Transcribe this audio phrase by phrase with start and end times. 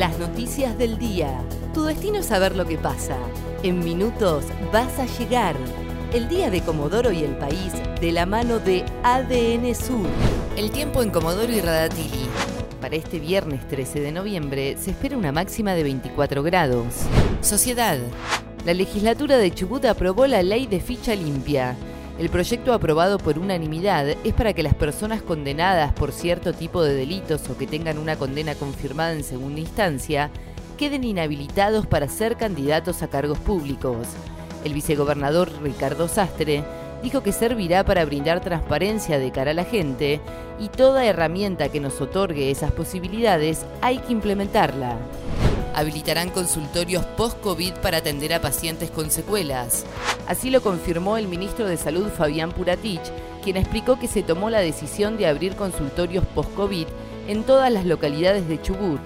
[0.00, 1.44] Las noticias del día.
[1.74, 3.18] Tu destino es saber lo que pasa.
[3.62, 5.54] En minutos vas a llegar.
[6.14, 10.06] El día de Comodoro y el país de la mano de ADN Sur.
[10.56, 12.24] El tiempo en Comodoro y Radatili.
[12.80, 16.94] Para este viernes 13 de noviembre se espera una máxima de 24 grados.
[17.42, 17.98] Sociedad.
[18.64, 21.76] La legislatura de Chubut aprobó la ley de ficha limpia.
[22.20, 26.92] El proyecto aprobado por unanimidad es para que las personas condenadas por cierto tipo de
[26.92, 30.30] delitos o que tengan una condena confirmada en segunda instancia
[30.76, 34.06] queden inhabilitados para ser candidatos a cargos públicos.
[34.66, 36.62] El vicegobernador Ricardo Sastre
[37.02, 40.20] dijo que servirá para brindar transparencia de cara a la gente
[40.58, 44.98] y toda herramienta que nos otorgue esas posibilidades hay que implementarla
[45.74, 49.84] habilitarán consultorios post-COVID para atender a pacientes con secuelas.
[50.30, 53.02] Así lo confirmó el ministro de Salud Fabián Puratich,
[53.42, 56.86] quien explicó que se tomó la decisión de abrir consultorios post-COVID
[57.26, 59.00] en todas las localidades de Chubut.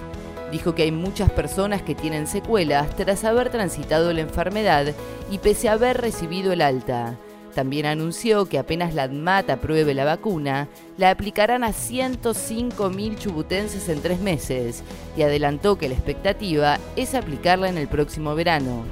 [0.52, 4.94] Dijo que hay muchas personas que tienen secuelas tras haber transitado la enfermedad
[5.30, 7.16] y pese a haber recibido el alta.
[7.54, 10.68] También anunció que apenas la ADMAT apruebe la vacuna,
[10.98, 14.82] la aplicarán a 105.000 chubutenses en tres meses
[15.16, 18.84] y adelantó que la expectativa es aplicarla en el próximo verano.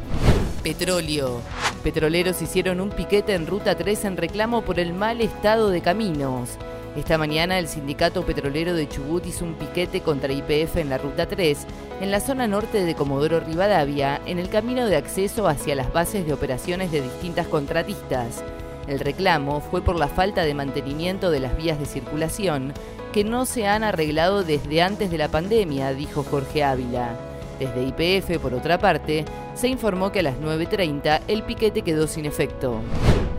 [0.62, 1.42] Petróleo.
[1.82, 6.50] Petroleros hicieron un piquete en Ruta 3 en reclamo por el mal estado de caminos.
[6.96, 11.26] Esta mañana el Sindicato Petrolero de Chubut hizo un piquete contra IPF en la Ruta
[11.26, 11.66] 3,
[12.00, 16.24] en la zona norte de Comodoro Rivadavia, en el camino de acceso hacia las bases
[16.24, 18.44] de operaciones de distintas contratistas.
[18.86, 22.74] El reclamo fue por la falta de mantenimiento de las vías de circulación,
[23.12, 27.16] que no se han arreglado desde antes de la pandemia, dijo Jorge Ávila.
[27.58, 32.26] Desde IPF, por otra parte, se informó que a las 9.30 el piquete quedó sin
[32.26, 32.80] efecto.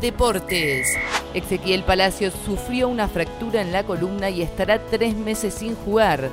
[0.02, 0.88] Deportes.
[1.34, 6.30] Ezequiel Palacios sufrió una fractura en la columna y estará tres meses sin jugar.